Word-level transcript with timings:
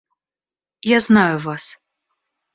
Я 0.95 0.99
знаю 1.07 1.37
вас. 1.45 1.69